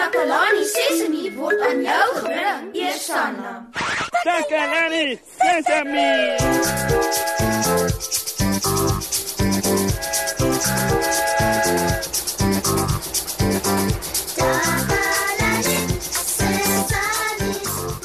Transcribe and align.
Takalani 0.00 0.64
Sesemi 0.64 1.28
word 1.36 1.60
aan 1.60 1.82
jou 1.84 2.08
gebring, 2.16 2.68
Eersanna. 2.72 3.50
Takalani 4.24 5.20
Sesemi. 5.36 6.12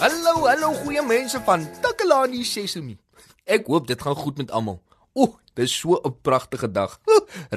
Hallo, 0.03 0.33
hallo 0.49 0.73
goeie 0.83 1.01
mense 1.01 1.39
van 1.47 1.63
Takalani 1.79 2.43
Sesemi. 2.43 2.99
Ek 3.47 3.71
hoop 3.71 3.87
dit 3.87 4.01
gaan 4.01 4.19
goed 4.19 4.43
met 4.43 4.51
almal. 4.51 4.81
O, 5.15 5.39
dis 5.55 5.79
so 5.79 5.95
'n 6.03 6.19
pragtige 6.21 6.71
dag. 6.71 6.99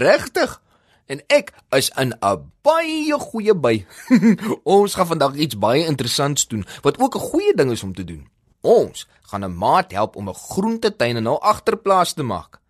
Regtig? 0.06 0.60
En 1.08 1.22
ek 1.32 1.54
is 1.72 1.88
in 1.96 2.12
'n 2.20 2.52
baie 2.62 3.16
goeie 3.18 3.54
by. 3.54 3.86
Ons 4.76 4.94
gaan 4.94 5.06
vandag 5.06 5.34
iets 5.34 5.58
baie 5.58 5.86
interessants 5.86 6.46
doen 6.46 6.66
wat 6.82 6.98
ook 6.98 7.16
'n 7.16 7.28
goeie 7.30 7.54
ding 7.54 7.70
is 7.70 7.82
om 7.82 7.94
te 7.94 8.04
doen. 8.04 8.28
Ons 8.60 9.08
gaan 9.22 9.44
'n 9.44 9.56
maat 9.56 9.92
help 9.92 10.16
om 10.16 10.28
'n 10.28 10.34
groentetuin 10.34 11.16
in 11.16 11.24
hul 11.24 11.42
agterplaas 11.42 12.12
te 12.12 12.22
maak. 12.22 12.60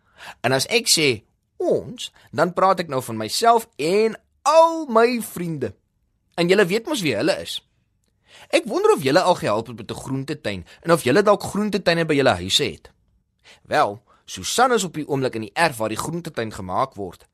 En 0.40 0.52
as 0.52 0.66
ek 0.66 0.86
sê 0.86 1.22
ons, 1.56 2.12
dan 2.30 2.52
praat 2.52 2.80
ek 2.80 2.88
nou 2.88 3.02
van 3.02 3.16
myself 3.16 3.68
en 3.77 4.20
al 4.42 4.86
my 4.86 5.22
vriende. 5.22 5.74
En 6.34 6.48
julle 6.48 6.66
weet 6.66 6.86
mos 6.86 7.00
wie 7.00 7.16
hulle 7.16 7.41
is. 7.41 7.68
Ek 8.48 8.64
wonder 8.64 8.92
of 8.92 9.02
julle 9.02 9.20
al 9.20 9.34
gehelp 9.34 9.66
het 9.66 9.77
met 9.77 9.91
'n 9.91 9.94
groentetuin 9.94 10.66
en 10.82 10.92
of 10.92 11.02
julle 11.02 11.22
dalk 11.22 11.42
groentetuine 11.42 12.05
by 12.05 12.14
julle 12.14 12.34
huise 12.34 12.64
het. 12.64 12.91
Wel, 13.62 14.02
Susan 14.24 14.72
is 14.72 14.84
op 14.84 14.94
die 14.94 15.08
oomblik 15.08 15.34
in 15.34 15.41
die 15.41 15.55
erf 15.55 15.77
waar 15.77 15.88
die 15.88 15.98
groentetuin 15.98 16.52
gemaak 16.52 16.94
word. 16.94 17.27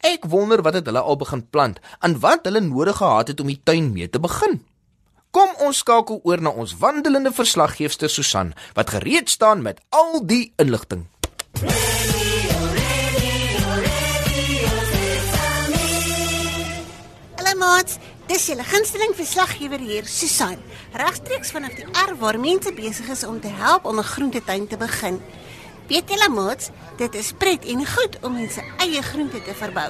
Ek 0.00 0.24
wonder 0.32 0.62
wat 0.64 0.78
het 0.78 0.86
hulle 0.88 1.00
al 1.04 1.16
begin 1.20 1.42
plant 1.52 1.80
en 2.00 2.14
wat 2.20 2.46
hulle 2.48 2.60
nodig 2.64 2.96
gehad 2.96 3.28
het 3.28 3.40
om 3.40 3.50
die 3.52 3.60
tuin 3.64 3.92
mee 3.92 4.08
te 4.08 4.20
begin. 4.20 4.62
Kom 5.30 5.50
ons 5.60 5.82
skakel 5.84 6.22
oor 6.24 6.40
na 6.40 6.50
ons 6.56 6.72
wandelende 6.80 7.32
verslaggeefster 7.36 8.08
Susan 8.08 8.54
wat 8.74 8.94
gereed 8.96 9.28
staan 9.28 9.60
met 9.62 9.82
al 9.92 10.24
die 10.24 10.52
inligting. 10.56 11.04
Hallo 17.36 17.52
maats, 17.60 18.00
dis 18.32 18.48
julle 18.48 18.64
gunsteling 18.64 19.12
verslaggewer 19.20 19.84
hier, 19.84 20.08
Susan. 20.08 20.56
Regstreeks 20.96 21.52
vanaf 21.52 21.76
die 21.76 21.84
erf 21.92 22.16
waar 22.24 22.40
mense 22.40 22.72
besig 22.72 23.12
is 23.12 23.26
om 23.28 23.36
te 23.40 23.52
help 23.52 23.84
om 23.84 24.00
'n 24.00 24.12
groentetuin 24.16 24.66
te 24.66 24.80
begin. 24.80 25.20
Weet 25.90 26.06
julle 26.06 26.28
maats, 26.30 26.68
dit 27.00 27.16
is 27.18 27.32
pret 27.34 27.64
en 27.66 27.80
goed 27.82 28.16
om 28.22 28.36
mense 28.38 28.62
eie 28.84 29.00
groente 29.02 29.40
te 29.42 29.54
verbou. 29.58 29.88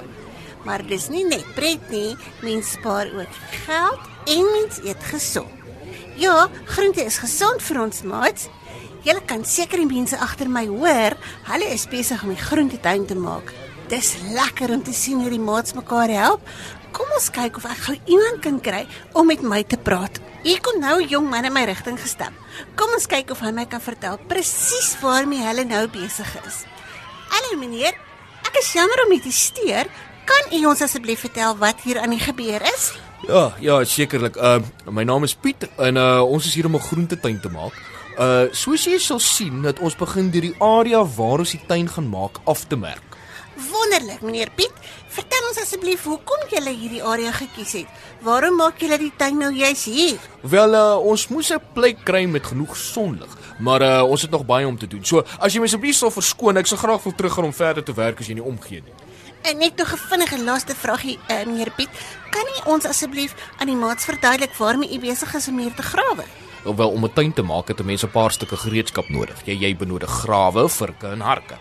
Maar 0.65 0.81
dis 0.89 1.11
nie 1.13 1.27
net 1.29 1.45
pret 1.53 1.91
nie, 1.93 2.15
mens 2.41 2.71
spaar 2.79 3.11
ook 3.13 3.35
geld 3.67 4.07
en 4.33 4.49
mens 4.55 4.79
eet 4.81 5.05
gesond. 5.11 5.53
Ja, 6.17 6.49
groente 6.73 7.05
is 7.05 7.21
gesond 7.21 7.61
vir 7.65 7.83
ons 7.83 8.01
maats. 8.09 8.49
Julle 9.05 9.21
kan 9.29 9.45
seker 9.45 9.81
die 9.81 9.91
mense 9.93 10.17
agter 10.17 10.49
my 10.49 10.65
hoor, 10.73 11.19
hulle 11.53 11.69
is 11.73 11.85
besig 11.89 12.25
om 12.25 12.33
die 12.33 12.45
groentetuin 12.49 13.05
te 13.09 13.17
maak. 13.21 13.53
Dis 13.93 14.15
lekker 14.33 14.73
om 14.73 14.83
te 14.87 14.97
sien 14.97 15.21
hoe 15.21 15.33
die 15.33 15.43
maats 15.43 15.77
mekaar 15.77 16.13
help. 16.17 16.49
Kom 17.01 17.15
ons 17.17 17.31
kyk 17.33 17.57
of 17.57 17.65
ek 17.65 17.79
gou 17.81 17.95
iemand 18.13 18.43
kan 18.45 18.59
kry 18.61 18.81
om 19.17 19.25
met 19.25 19.41
my 19.41 19.63
te 19.65 19.79
praat. 19.81 20.19
Hier 20.45 20.61
kom 20.61 20.77
nou 20.85 21.01
'n 21.01 21.09
jong 21.09 21.31
man 21.31 21.47
in 21.49 21.53
my 21.53 21.65
rigting 21.65 21.97
gestap. 21.97 22.33
Kom 22.77 22.93
ons 22.93 23.07
kyk 23.07 23.31
of 23.31 23.41
hy 23.41 23.51
my 23.53 23.65
kan 23.65 23.81
vertel 23.81 24.19
presies 24.29 25.01
waarmee 25.01 25.41
hulle 25.41 25.65
nou 25.65 25.89
besig 25.89 26.29
is. 26.45 26.67
Hallo 27.31 27.57
meneer, 27.57 27.95
ek 28.45 28.55
is 28.61 28.73
jammer 28.73 29.01
om 29.07 29.13
u 29.13 29.19
te 29.19 29.33
steur. 29.33 29.87
Kan 30.27 30.53
u 30.53 30.67
ons 30.67 30.83
asseblief 30.83 31.21
vertel 31.21 31.57
wat 31.57 31.81
hier 31.81 31.99
aan 32.01 32.11
die 32.11 32.21
gebeur 32.21 32.61
is? 32.75 32.93
Ja, 33.27 33.55
ja, 33.61 33.85
sekerlik. 33.85 34.37
Uh 34.37 34.61
my 34.91 35.03
naam 35.03 35.25
is 35.25 35.35
Piet 35.35 35.69
en 35.79 35.97
uh 35.97 36.21
ons 36.23 36.47
is 36.47 36.55
hier 36.55 36.67
om 36.67 36.77
'n 36.77 36.81
groentetuin 36.81 37.41
te 37.41 37.49
maak. 37.49 37.73
Uh 38.19 38.53
soos 38.53 38.85
jy 38.85 38.99
sal 38.99 39.21
sien, 39.21 39.63
dat 39.63 39.81
ons 39.81 39.97
begin 39.97 40.31
deur 40.31 40.43
die 40.43 40.57
area 40.61 41.03
waar 41.17 41.39
ons 41.39 41.51
die 41.51 41.67
tuin 41.67 41.89
gaan 41.89 42.09
maak 42.11 42.41
af 42.45 42.67
te 42.69 42.77
merk. 42.77 43.10
Wonderlik, 43.81 44.21
meneer 44.21 44.51
Piet. 44.53 44.73
Vertel 45.09 45.47
ons 45.49 45.59
asseblief 45.63 46.03
hoekom 46.05 46.43
jy 46.53 46.61
hierdie 46.69 47.01
area 47.01 47.31
gekies 47.33 47.73
het. 47.79 48.01
Waarom 48.21 48.59
maak 48.61 48.83
jy 48.83 48.99
die 49.01 49.13
tuin 49.17 49.39
nou 49.41 49.49
juis 49.57 49.85
hier? 49.89 50.19
Wel, 50.53 50.77
uh, 50.77 50.99
ons 51.01 51.29
moes 51.33 51.49
'n 51.53 51.63
plek 51.73 52.05
kry 52.05 52.27
met 52.29 52.45
genoeg 52.45 52.77
sonlig, 52.77 53.33
maar 53.59 53.83
uh 53.83 54.03
ons 54.05 54.23
het 54.23 54.31
nog 54.31 54.45
baie 54.45 54.67
om 54.67 54.77
te 54.77 54.87
doen. 54.87 55.05
So, 55.05 55.25
as 55.39 55.53
jy 55.53 55.61
my 55.61 55.67
asseblief 55.67 55.97
sal 55.97 56.11
verskoon, 56.11 56.57
ek 56.59 56.67
sou 56.67 56.79
graag 56.79 57.03
wil 57.03 57.15
teruggaan 57.15 57.45
om 57.45 57.53
verder 57.53 57.83
te 57.83 57.95
werk 57.95 58.21
as 58.21 58.27
jy 58.27 58.35
nie 58.35 58.51
omgee 58.53 58.83
nie. 58.85 58.95
En 59.43 59.57
net 59.57 59.77
nog 59.77 59.93
'n 59.93 60.09
vinnige 60.11 60.45
laaste 60.45 60.75
vragie, 60.75 61.19
uh, 61.31 61.47
meneer 61.47 61.71
Piet. 61.71 61.89
Kan 62.31 62.45
u 62.45 62.71
ons 62.71 62.85
asseblief 62.85 63.35
aan 63.59 63.67
die 63.67 63.77
maats 63.77 64.05
verduidelik 64.05 64.55
waarmee 64.55 64.93
u 64.93 64.99
besig 64.99 65.35
is 65.35 65.49
om 65.49 65.59
hier 65.59 65.75
te 65.75 65.83
grawe? 65.83 66.25
Wel 66.65 66.91
om 66.91 67.05
'n 67.05 67.13
tuin 67.13 67.33
te 67.33 67.43
maak 67.43 67.69
het 67.69 67.81
'n 67.81 67.85
mens 67.85 68.03
'n 68.05 68.11
paar 68.11 68.31
stukke 68.31 68.57
gereedskap 68.57 69.09
nodig. 69.09 69.37
Jy 69.45 69.59
jy 69.59 69.77
benodig 69.77 70.11
grawe, 70.11 70.69
virke 70.69 71.07
en 71.07 71.21
harke. 71.21 71.57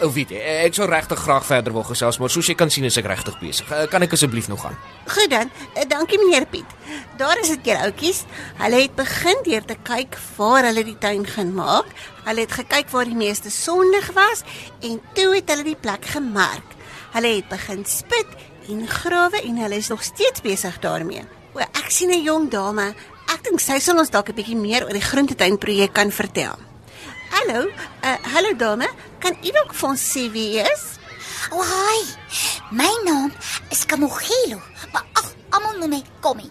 Ou 0.00 0.12
weet 0.12 0.30
jy, 0.30 0.38
ek 0.38 0.74
sou 0.74 0.86
regtig 0.88 1.18
graag 1.18 1.46
verder 1.46 1.72
wil 1.72 1.82
gesels, 1.82 2.18
maar 2.18 2.30
soos 2.30 2.46
jy 2.46 2.54
kan 2.54 2.70
sien 2.70 2.84
is 2.84 2.96
ek 2.96 3.06
regtig 3.06 3.38
besig. 3.38 3.66
Kan 3.90 4.02
ek 4.02 4.12
asseblief 4.12 4.48
nog 4.48 4.60
gaan? 4.60 4.76
Goed 5.06 5.30
dan. 5.30 5.50
Dankie 5.88 6.18
meneer 6.18 6.46
Piet. 6.46 6.70
Daar 7.16 7.38
is 7.40 7.48
dit 7.48 7.60
keer 7.62 7.76
oudjies. 7.76 8.24
Hulle 8.56 8.82
het 8.82 8.94
begin 8.94 9.36
deur 9.42 9.64
te 9.64 9.76
kyk 9.82 10.18
waar 10.36 10.64
hulle 10.64 10.84
die 10.84 10.98
tuin 10.98 11.26
gaan 11.26 11.54
maak. 11.54 11.86
Hulle 12.24 12.40
het 12.40 12.52
gekyk 12.52 12.90
waar 12.90 13.04
die 13.04 13.16
meeste 13.16 13.50
sonlig 13.50 14.12
was 14.14 14.42
en 14.80 15.00
toe 15.14 15.34
het 15.34 15.50
hulle 15.50 15.64
die 15.64 15.80
plek 15.80 16.04
gemerk. 16.04 16.76
Hulle 17.12 17.34
het 17.34 17.48
begin 17.48 17.84
spit 17.84 18.26
en 18.68 18.86
grawe 18.86 19.42
en 19.42 19.56
hulle 19.56 19.76
is 19.76 19.88
nog 19.88 20.02
steeds 20.02 20.40
besig 20.40 20.78
daarmee. 20.78 21.24
O, 21.54 21.58
ek 21.58 21.90
sien 21.90 22.10
'n 22.10 22.22
jong 22.22 22.50
dame 22.50 22.94
Ek 23.28 23.42
dink 23.44 23.60
sy 23.60 23.76
sal 23.84 23.98
ons 24.00 24.08
dalk 24.08 24.30
'n 24.32 24.36
bietjie 24.40 24.56
meer 24.56 24.86
oor 24.86 24.96
die 24.96 25.04
groentetuin 25.04 25.58
projek 25.60 25.92
kan 25.92 26.10
vertel. 26.10 26.56
Hallo, 27.34 27.68
uh 28.08 28.18
hallo 28.32 28.54
dame, 28.56 28.88
kan 29.20 29.36
u 29.36 29.50
dalk 29.52 29.74
vir 29.74 29.88
ons 29.88 30.00
sê 30.00 30.30
wie 30.32 30.56
u 30.56 30.64
is? 30.64 30.84
O, 31.52 31.60
oh, 31.60 31.64
hi. 31.64 32.00
My 32.72 32.88
naam 33.04 33.32
is 33.70 33.84
Kamogelo, 33.84 34.60
maar 34.92 35.04
ag, 35.12 35.28
almal 35.50 35.76
noem 35.76 35.90
my 35.90 36.02
Kommy. 36.24 36.48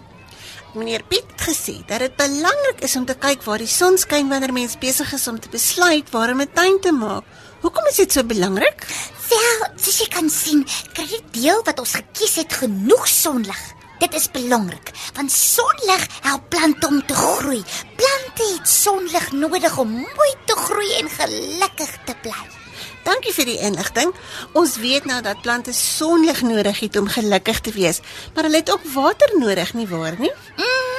Meneer 0.76 1.02
Piet 1.10 1.26
het 1.34 1.42
gesê 1.50 1.76
dat 1.90 2.00
dit 2.00 2.16
belangrik 2.16 2.84
is 2.86 2.96
om 2.96 3.06
te 3.06 3.16
kyk 3.18 3.42
waar 3.46 3.58
die 3.58 3.74
son 3.80 3.98
skyn 3.98 4.30
wanneer 4.30 4.54
mens 4.54 4.78
besig 4.78 5.14
is 5.14 5.28
om 5.28 5.40
te 5.40 5.50
besluit 5.50 6.10
waar 6.14 6.30
om 6.30 6.42
'n 6.42 6.54
tuin 6.54 6.80
te 6.80 6.92
maak. 6.92 7.26
Hoekom 7.62 7.88
is 7.90 7.98
dit 7.98 8.12
so 8.12 8.24
belangrik? 8.24 8.86
Wel, 9.30 9.60
soos 9.82 9.98
jy 9.98 10.08
kan 10.08 10.30
sien, 10.30 10.62
kry 10.94 11.08
die 11.10 11.42
deel 11.42 11.62
wat 11.66 11.80
ons 11.80 11.98
gekies 11.98 12.36
het 12.36 12.54
genoeg 12.54 13.08
sonlig. 13.08 13.77
Dit 14.00 14.14
is 14.14 14.30
belangrik 14.32 14.92
want 15.18 15.32
sonlig 15.32 16.06
help 16.22 16.50
plante 16.50 16.88
om 16.88 17.06
te 17.06 17.14
groei. 17.14 17.64
Plante 17.96 18.46
het 18.54 18.70
sonlig 18.70 19.32
nodig 19.32 19.78
om 19.78 19.92
mooi 19.92 20.34
te 20.46 20.56
groei 20.56 20.94
en 21.00 21.10
gelukkig 21.10 21.98
te 22.06 22.16
bly. 22.22 22.44
Dankie 23.08 23.34
vir 23.34 23.48
die 23.50 23.60
inligting. 23.66 24.12
Ons 24.54 24.76
weet 24.84 25.06
nou 25.10 25.22
dat 25.26 25.42
plante 25.42 25.74
sonlig 25.74 26.42
nodig 26.46 26.80
het 26.80 26.98
om 27.00 27.08
gelukkig 27.08 27.62
te 27.66 27.72
wees, 27.72 28.02
maar 28.36 28.46
hulle 28.46 28.62
het 28.62 28.72
ook 28.72 28.86
water 28.94 29.38
nodig, 29.40 29.74
nie 29.74 29.88
waar 29.88 30.20
nie? 30.20 30.32
Mm, 30.58 30.98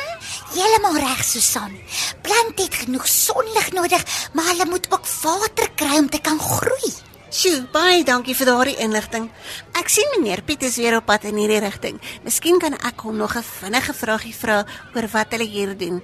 Heeltemal 0.54 0.96
reg, 0.96 1.24
Susan. 1.24 1.76
Plante 2.22 2.62
het 2.62 2.74
genoeg 2.74 3.06
sonlig 3.08 3.72
nodig, 3.72 4.04
maar 4.32 4.50
hulle 4.50 4.66
moet 4.66 4.88
ook 4.90 5.06
water 5.22 5.70
kry 5.76 5.98
om 5.98 6.10
te 6.10 6.20
kan 6.20 6.40
groei. 6.40 7.07
Sjoe, 7.28 7.66
baie 7.68 8.00
dankie 8.08 8.32
vir 8.32 8.48
daardie 8.48 8.78
inligting. 8.80 9.26
Ek 9.76 9.90
sien 9.92 10.06
meneer 10.14 10.40
Piet 10.48 10.62
is 10.64 10.78
weer 10.80 10.94
op 10.96 11.04
pad 11.10 11.26
in 11.28 11.36
hierdie 11.36 11.58
rigting. 11.60 11.98
Miskien 12.24 12.56
kan 12.56 12.72
ek 12.72 13.04
hom 13.04 13.18
nog 13.20 13.36
'n 13.36 13.44
vinnige 13.44 13.92
vragie 13.92 14.32
vra 14.32 14.64
oor 14.94 15.06
wat 15.12 15.32
hulle 15.32 15.44
hier 15.44 15.76
doen. 15.76 16.00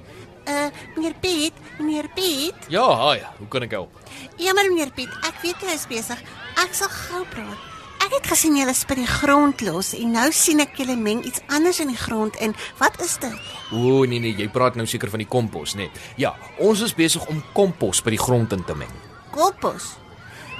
Uh, 0.46 0.68
meneer 0.96 1.14
Piet, 1.20 1.54
meneer 1.78 2.08
Piet? 2.14 2.68
Ja, 2.68 2.84
hi. 3.08 3.22
Hoe 3.38 3.48
kan 3.48 3.62
ek 3.62 3.70
help? 3.70 3.90
Ja, 4.36 4.52
maar 4.52 4.68
meneer 4.68 4.92
Piet, 4.92 5.08
ek 5.24 5.40
weet 5.40 5.56
jy 5.62 5.72
is 5.72 5.86
besig. 5.86 6.20
Ek 6.60 6.74
sal 6.74 6.88
gou 6.88 7.24
praat. 7.24 7.58
Ek 8.04 8.12
het 8.12 8.26
gesien 8.26 8.56
julle 8.56 8.74
spit 8.74 8.96
die 8.96 9.06
grond 9.06 9.60
los 9.60 9.94
en 9.94 10.10
nou 10.12 10.30
sien 10.30 10.60
ek 10.60 10.76
julle 10.76 10.96
meng 10.96 11.24
iets 11.24 11.40
anders 11.48 11.80
in 11.80 11.88
die 11.88 11.96
grond 11.96 12.36
in. 12.36 12.54
Wat 12.78 13.00
is 13.00 13.16
dit? 13.16 13.32
O, 13.72 14.04
nee 14.04 14.20
nee, 14.20 14.36
jy 14.36 14.48
praat 14.48 14.76
nou 14.76 14.86
seker 14.86 15.08
van 15.08 15.18
die 15.18 15.28
kompos, 15.28 15.74
né? 15.74 15.88
Nee. 15.88 15.90
Ja, 16.16 16.36
ons 16.58 16.82
is 16.82 16.94
besig 16.94 17.26
om 17.26 17.42
kompos 17.54 18.02
by 18.02 18.10
die 18.10 18.20
grond 18.20 18.52
in 18.52 18.64
te 18.64 18.74
meng. 18.74 18.92
Kompos? 19.30 20.03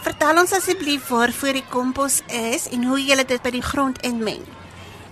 Vertel 0.04 0.36
ons 0.36 0.52
asseblief 0.52 1.06
waarvoor 1.08 1.56
die 1.56 1.64
kompos 1.72 2.18
is 2.28 2.66
en 2.76 2.82
hoe 2.84 2.98
jy 3.00 3.16
dit 3.24 3.40
by 3.40 3.52
die 3.54 3.62
grond 3.64 4.02
inmeng. 4.04 4.42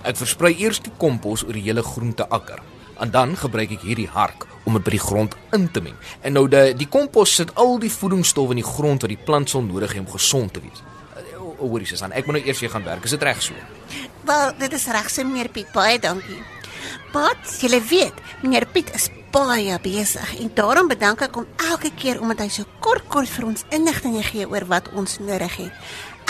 Ek 0.05 0.19
versprei 0.21 0.51
eers 0.61 0.83
die 0.85 0.93
kompos 1.01 1.47
oor 1.47 1.57
die 1.57 1.65
hele 1.65 1.81
groenteakker. 1.87 2.61
En 3.01 3.11
dan 3.15 3.33
gebruik 3.41 3.73
ek 3.73 3.87
hierdie 3.87 4.11
hark 4.13 4.45
om 4.69 4.77
dit 4.77 4.85
by 4.85 4.93
die 4.93 5.01
grond 5.01 5.37
in 5.57 5.65
te 5.73 5.81
meng. 5.81 5.97
En 6.21 6.37
nou 6.37 6.45
die 6.45 6.75
die 6.77 6.91
kompos 6.93 7.33
sit 7.41 7.55
al 7.57 7.79
die 7.81 7.91
voedingsstowwe 7.95 8.53
in 8.53 8.61
die 8.61 8.69
grond 8.69 9.07
wat 9.07 9.15
die 9.15 9.23
plant 9.31 9.49
sal 9.49 9.65
nodig 9.65 9.97
hê 9.97 10.03
om 10.03 10.13
gesond 10.13 10.53
te 10.53 10.61
wees. 10.61 10.85
Hoorie 11.63 11.89
Susan, 11.89 12.13
ek 12.13 12.29
moet 12.29 12.43
nou 12.43 12.45
eers 12.45 12.61
weer 12.61 12.75
gaan 12.75 12.85
werk. 12.85 13.09
Is 13.09 13.17
dit 13.17 13.25
reg 13.25 13.41
so? 13.41 13.57
Wel, 14.29 14.53
dit 14.61 14.77
is 14.77 14.87
reg 14.93 15.09
so 15.09 15.25
meneer 15.25 15.49
Piet, 15.49 15.73
baie 15.73 15.97
dankie. 16.03 16.43
Pat, 17.15 17.57
jy 17.65 17.81
weet, 17.89 18.21
meneer 18.45 18.69
Piet 18.69 18.93
is 18.93 19.09
baie 19.33 19.79
besig 19.81 20.35
en 20.41 20.51
daarom 20.55 20.89
bedank 20.91 21.23
ek 21.25 21.39
hom 21.41 21.47
elke 21.71 21.91
keer 21.97 22.21
omdat 22.21 22.45
hy 22.45 22.51
so 22.53 22.69
kort 22.85 23.07
kort 23.09 23.31
vir 23.33 23.47
ons 23.49 23.65
inligting 23.73 24.19
gee 24.29 24.45
oor 24.49 24.67
wat 24.69 24.91
ons 24.93 25.19
nodig 25.25 25.57
het. 25.57 25.73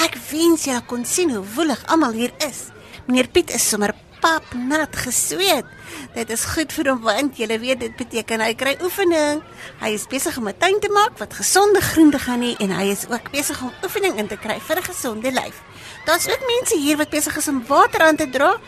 Ek 0.03 0.15
wens 0.31 0.69
jy 0.69 0.79
kon 0.87 1.05
sien 1.07 1.33
hoe 1.35 1.43
woelig 1.57 1.83
almal 1.91 2.15
hier 2.15 2.33
is. 2.47 2.71
Meneer 3.07 3.29
Piet 3.35 3.51
is 3.55 3.67
sommer 3.69 3.95
pap 4.23 4.47
nat 4.55 4.95
gesweet. 5.03 5.67
Dit 6.15 6.31
is 6.31 6.45
goed 6.55 6.71
vir 6.73 6.93
hom 6.93 7.01
want 7.03 7.41
jy 7.41 7.49
weet 7.51 7.81
dit 7.83 7.97
beteken 7.99 8.45
hy 8.45 8.53
kry 8.59 8.77
oefening. 8.87 9.43
Hy 9.83 9.91
is 9.97 10.07
besig 10.07 10.39
om 10.39 10.49
'n 10.49 10.59
tuin 10.59 10.79
te 10.81 10.89
maak 10.89 11.19
wat 11.19 11.35
gesonde 11.35 11.81
groente 11.81 12.19
gaan 12.19 12.43
hê 12.43 12.55
en 12.61 12.71
hy 12.71 12.87
is 12.95 13.07
ook 13.11 13.33
besig 13.33 13.63
om 13.63 13.73
oefening 13.83 14.19
in 14.19 14.29
te 14.29 14.37
kry 14.37 14.61
vir 14.61 14.79
'n 14.79 14.91
gesonde 14.91 15.31
lyf. 15.33 15.59
Daar's 16.07 16.29
ook 16.29 16.43
mense 16.47 16.77
hier 16.79 16.97
wat 16.97 17.11
besig 17.11 17.37
is 17.37 17.49
om 17.49 17.65
water 17.67 18.01
aan 18.01 18.17
te 18.17 18.31
dra. 18.31 18.61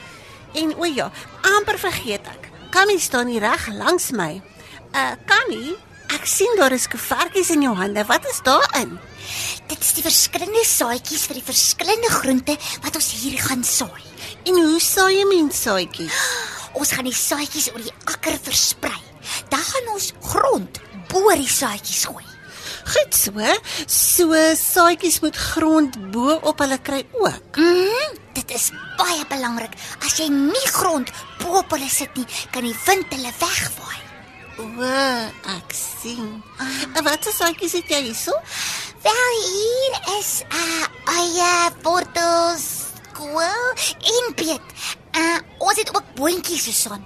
En 0.55 0.75
o 0.77 0.85
ja, 0.85 1.11
amper 1.43 1.79
vergeet 1.79 2.27
ek. 2.27 2.54
Kammy 2.75 2.99
staan 2.99 3.29
hier 3.31 3.45
reg 3.45 3.69
langs 3.79 4.09
my. 4.11 4.41
Uh 4.91 5.13
Kammy, 5.31 5.77
ek 6.11 6.25
sien 6.27 6.57
daar 6.59 6.75
is 6.75 6.89
koevertjies 6.91 7.53
in 7.55 7.63
jou 7.63 7.75
hande. 7.79 8.03
Wat 8.09 8.27
is 8.27 8.41
daarin? 8.43 8.97
Dit 9.71 9.79
is 9.79 9.93
die 9.95 10.03
verskillende 10.03 10.65
saadjies 10.67 11.29
vir 11.31 11.39
die 11.39 11.47
verskillende 11.47 12.11
groente 12.11 12.59
wat 12.83 12.99
ons 12.99 13.13
hier 13.21 13.39
gaan 13.47 13.63
saai. 13.63 14.03
En 14.51 14.59
hoe 14.59 14.83
saai 14.83 15.21
jy 15.21 15.29
mens 15.31 15.63
saadjies? 15.69 16.19
Ons 16.81 16.97
gaan 16.99 17.07
die 17.07 17.15
saadjies 17.15 17.71
oor 17.71 17.87
die 17.87 17.95
akker 18.11 18.43
versprei. 18.43 18.99
Dan 19.55 19.63
gaan 19.63 19.95
ons 19.95 20.11
grond 20.27 20.83
bo 21.13 21.31
die 21.39 21.47
saadjies 21.47 22.09
gooi. 22.11 22.34
Goed 22.85 23.15
so. 23.17 23.33
So 23.87 24.35
saadjies 24.55 25.21
moet 25.25 25.37
grond 25.37 25.97
bo 26.13 26.37
op 26.43 26.59
hulle 26.61 26.79
kry 26.85 27.07
ook. 27.13 27.57
Mhm, 27.57 28.17
dit 28.37 28.51
is 28.55 28.71
baie 28.99 29.25
belangrik. 29.29 29.73
As 30.05 30.19
jy 30.19 30.29
nie 30.29 30.69
grond 30.73 31.11
bo 31.41 31.59
op 31.63 31.71
hulle 31.73 31.89
sit 31.89 32.13
nie, 32.17 32.27
kan 32.53 32.63
die 32.67 32.77
wind 32.87 33.15
hulle 33.15 33.33
wegwaai. 33.41 34.01
O, 34.59 34.91
ek 35.57 35.73
sien. 35.75 36.43
En 36.95 37.03
wat 37.03 37.27
is 37.27 37.41
saadjies 37.41 37.73
het 37.81 37.89
jy 37.91 38.03
hierso? 38.11 38.37
Wel 39.03 39.33
hier 39.49 39.97
is 40.19 40.43
'n 40.45 40.55
uh, 40.55 41.19
eie 41.19 41.73
wortels, 41.83 42.67
kool 43.13 43.67
en 44.15 44.35
beet. 44.37 44.69
Uh, 45.17 45.39
ons 45.59 45.77
het 45.77 45.91
ook 45.97 46.15
boontjies 46.15 46.65
geson. 46.65 47.05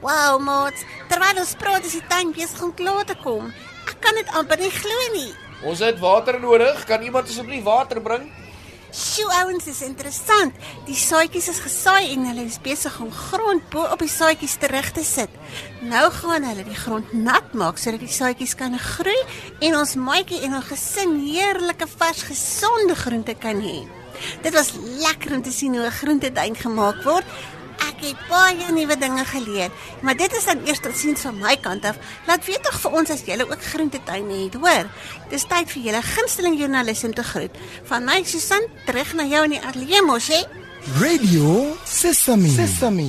Wow, 0.00 0.40
maat. 0.40 0.74
Terwyl 1.08 1.40
ons 1.40 1.54
praat 1.58 1.84
is 1.84 1.92
die 1.92 2.06
tuin 2.08 2.32
besig 2.32 2.62
om 2.62 2.74
klaar 2.74 3.04
te 3.04 3.16
kom. 3.22 3.52
Ek 3.86 4.00
kan 4.02 4.14
dit 4.18 4.32
amper 4.34 4.58
nie 4.58 4.72
glo 4.74 5.06
nie. 5.14 5.30
Ons 5.66 5.80
het 5.84 5.98
water 6.02 6.40
nodig. 6.40 6.84
Kan 6.88 7.02
iemand 7.02 7.30
asseblief 7.30 7.64
water 7.64 8.02
bring? 8.02 8.26
Sjoe 8.96 9.28
ouens, 9.42 9.66
is 9.68 9.82
interessant. 9.84 10.54
Die 10.86 10.96
saadjies 10.96 11.50
is 11.52 11.58
gesaai 11.60 12.14
en 12.14 12.22
hulle 12.30 12.46
is 12.48 12.56
besig 12.64 12.94
om 13.02 13.10
grond 13.12 13.66
bo 13.72 13.82
op 13.92 14.00
die 14.00 14.08
saadjies 14.08 14.54
terug 14.62 14.88
te 14.96 15.04
sit. 15.04 15.32
Nou 15.84 16.06
gaan 16.14 16.46
hulle 16.48 16.64
die 16.64 16.78
grond 16.78 17.12
nat 17.12 17.52
maak 17.52 17.80
sodat 17.82 18.00
die 18.00 18.12
saadjies 18.12 18.56
kan 18.56 18.78
groei 18.80 19.18
en 19.60 19.76
ons 19.76 19.96
maatjie 20.00 20.40
en 20.46 20.56
ons 20.60 20.70
gesin 20.70 21.18
heerlike 21.26 21.90
vars 21.98 22.24
gesonde 22.30 22.96
groente 22.96 23.36
kan 23.42 23.60
hê. 23.60 23.82
Dit 24.40 24.56
was 24.56 24.72
lekker 25.02 25.34
om 25.36 25.42
te 25.44 25.52
sien 25.52 25.76
hoe 25.76 25.84
'n 25.86 25.98
groentetuin 26.00 26.56
gemaak 26.56 27.04
word. 27.04 27.26
Ek 27.96 28.02
het 28.10 28.24
baie 28.28 28.66
nuwe 28.76 28.92
dinge 29.00 29.22
geleer, 29.24 29.70
maar 30.04 30.16
dit 30.20 30.32
is 30.36 30.44
dan 30.44 30.58
eers 30.68 30.82
tot 30.84 30.92
sins 31.00 31.22
van 31.24 31.38
my 31.40 31.54
kant 31.64 31.84
af. 31.88 31.96
Laat 32.28 32.44
weet 32.44 32.60
tog 32.66 32.74
vir 32.82 32.96
ons 32.98 33.12
as 33.14 33.22
jy 33.24 33.38
ook 33.40 33.62
groentetuine 33.72 34.34
het, 34.42 34.58
hoor. 34.60 34.90
Dis 35.30 35.46
tyd 35.48 35.70
vir 35.72 35.86
julle 35.86 36.02
gunsteling 36.04 36.58
joernalis 36.60 37.04
om 37.08 37.14
te 37.16 37.24
groet. 37.24 37.56
Van 37.88 38.04
my 38.04 38.18
Susan 38.28 38.66
terug 38.84 39.14
na 39.16 39.24
jou 39.24 39.40
in 39.48 39.54
die 39.56 39.60
ateljee 39.64 40.02
mos, 40.04 40.28
hè? 40.28 40.42
Radio 41.00 41.72
Sesame. 41.88 42.50
Sesame. 42.52 43.06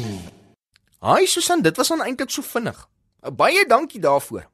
Haai 1.03 1.27
Susan, 1.27 1.61
dit 1.61 1.75
was 1.75 1.91
eintlik 1.91 2.31
so 2.31 2.41
vinnig. 2.41 2.79
Baie 3.35 3.65
dankie 3.67 3.99
daarvoor. 3.99 4.47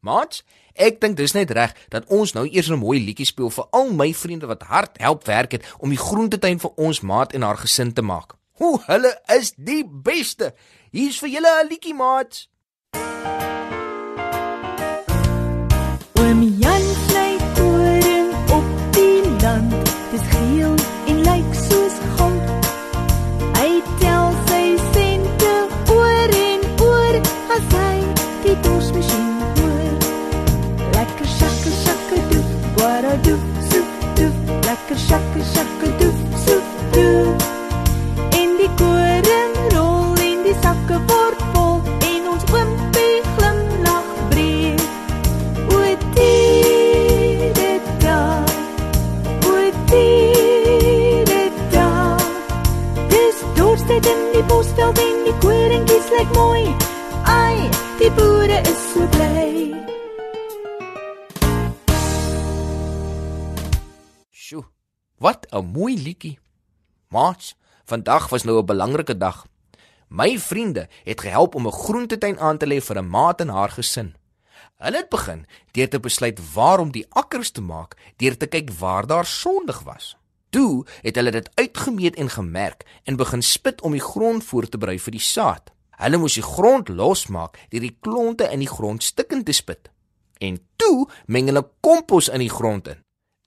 Maats, 0.00 0.44
ek 0.74 1.00
dink 1.02 1.16
dis 1.18 1.34
net 1.34 1.50
reg 1.50 1.74
dat 1.90 2.06
ons 2.06 2.34
nou 2.38 2.46
eers 2.46 2.70
'n 2.70 2.78
mooi 2.78 3.02
liedjie 3.02 3.26
speel 3.26 3.50
vir 3.50 3.66
al 3.70 3.90
my 3.90 4.14
vriende 4.14 4.46
wat 4.46 4.62
hard 4.62 4.98
help 4.98 5.26
werk 5.26 5.52
het 5.52 5.66
om 5.78 5.90
die 5.90 5.98
groentetuin 5.98 6.60
vir 6.60 6.70
ons 6.76 7.00
maat 7.00 7.32
en 7.32 7.42
haar 7.42 7.58
gesin 7.58 7.92
te 7.92 8.02
maak. 8.02 8.38
Hoe 8.62 8.80
hulle 8.86 9.20
is 9.38 9.52
die 9.56 9.82
beste. 9.84 10.54
Hier's 10.94 11.18
vir 11.18 11.30
julle 11.34 11.50
'n 11.62 11.68
liedjie, 11.70 11.94
maats. 11.94 12.38
Oom 16.20 16.40
Jan 16.62 16.84
sny 17.06 17.32
koring 17.56 18.30
op 18.58 18.68
die 18.98 19.22
land. 19.42 19.74
Dis 20.12 20.26
geel 20.34 20.74
en 21.10 21.18
lyk 21.28 21.50
soos 21.66 21.96
goud. 22.14 22.70
Hy 23.58 23.72
tel 24.04 24.30
sy 24.46 24.64
sente 24.94 25.54
oor 25.98 26.38
en 26.46 26.62
oor 26.86 27.20
as 27.58 27.66
hy 27.82 27.98
die 28.46 28.58
dorsmasjien 28.62 29.31
Wat 65.22 65.46
'n 65.50 65.64
mooi 65.64 66.02
liedjie. 66.02 66.38
Maats, 67.08 67.54
vandag 67.84 68.28
was 68.28 68.42
nou 68.42 68.58
'n 68.58 68.66
belangrike 68.66 69.16
dag. 69.16 69.46
My 70.08 70.38
vriende 70.38 70.88
het 71.04 71.20
gehelp 71.20 71.54
om 71.54 71.66
'n 71.66 71.72
groentetuin 71.72 72.38
aan 72.38 72.58
te 72.58 72.66
lê 72.66 72.80
vir 72.80 72.98
'n 72.98 73.08
maat 73.08 73.40
en 73.40 73.48
haar 73.48 73.70
gesin. 73.70 74.14
Hulle 74.76 74.96
het 74.96 75.08
begin 75.08 75.46
deur 75.70 75.88
te 75.88 76.00
besluit 76.00 76.52
waar 76.54 76.78
om 76.78 76.90
die 76.90 77.06
akkers 77.08 77.50
te 77.50 77.60
maak, 77.60 77.96
deur 78.16 78.36
te 78.36 78.46
kyk 78.46 78.70
waar 78.70 79.06
daar 79.06 79.26
sondig 79.26 79.80
was. 79.82 80.16
Toe 80.50 80.86
het 81.02 81.14
hulle 81.14 81.30
dit 81.30 81.50
uitgemeet 81.54 82.16
en 82.16 82.30
gemerk 82.30 82.84
en 83.02 83.16
begin 83.16 83.42
spit 83.42 83.80
om 83.80 83.92
die 83.92 84.00
grond 84.00 84.44
voor 84.44 84.68
te 84.68 84.78
berei 84.78 84.98
vir 84.98 85.12
die 85.12 85.20
saad. 85.20 85.70
Hulle 85.90 86.16
moes 86.16 86.34
die 86.34 86.48
grond 86.54 86.88
losmaak 86.88 87.58
deur 87.68 87.80
die 87.80 87.96
klonte 88.00 88.50
in 88.50 88.58
die 88.58 88.74
grond 88.76 89.02
stukkend 89.02 89.44
te 89.44 89.52
spit. 89.52 89.90
En 90.38 90.68
toe 90.76 91.08
meng 91.26 91.46
hulle 91.46 91.70
kompos 91.80 92.28
in 92.28 92.38
die 92.38 92.50
grond 92.50 92.88
in. 92.88 93.02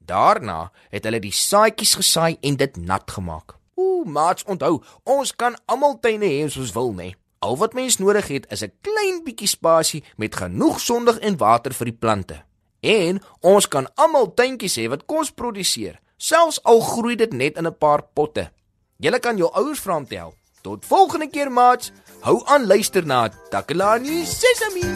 Daarna 0.06 0.72
het 0.90 1.04
hulle 1.08 1.20
die 1.20 1.34
saadjies 1.34 1.96
gesaai 1.98 2.38
en 2.42 2.56
dit 2.56 2.78
nat 2.78 3.12
gemaak. 3.12 3.56
Ooh, 3.76 4.06
maats, 4.06 4.44
onthou, 4.44 4.84
ons 5.04 5.36
kan 5.36 5.58
almal 5.66 5.98
tuine 6.00 6.30
hê 6.30 6.50
soos 6.50 6.74
wil, 6.76 6.94
nê? 6.94 7.14
Al 7.46 7.58
wat 7.58 7.74
mens 7.78 7.98
nodig 7.98 8.28
het 8.28 8.46
is 8.52 8.64
'n 8.64 8.74
klein 8.82 9.24
bietjie 9.24 9.48
spasie 9.48 10.04
met 10.18 10.36
genoeg 10.36 10.80
sondig 10.80 11.20
en 11.20 11.38
water 11.38 11.74
vir 11.74 11.86
die 11.86 12.00
plante. 12.00 12.44
En 12.82 13.22
ons 13.42 13.68
kan 13.68 13.90
almal 13.96 14.34
tuintjies 14.34 14.76
hê 14.76 14.90
wat 14.90 15.06
kos 15.06 15.32
produseer, 15.32 16.00
selfs 16.18 16.64
al 16.64 16.80
groei 16.80 17.16
dit 17.16 17.34
net 17.34 17.58
in 17.58 17.68
'n 17.68 17.78
paar 17.78 18.04
potte. 18.14 18.52
Julle 18.98 19.20
kan 19.20 19.38
jou 19.38 19.50
ouers 19.54 19.80
vra 19.80 19.96
om 19.96 20.08
te 20.08 20.16
help. 20.16 20.36
Tot 20.62 20.86
volgende 20.86 21.28
keer, 21.28 21.52
maats. 21.52 21.92
Hou 22.22 22.42
aan 22.46 22.66
luister 22.66 23.06
na 23.06 23.30
Takalani 23.50 24.26
Sesame. 24.26 24.96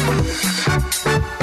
Thank 0.00 1.34
you. 1.34 1.39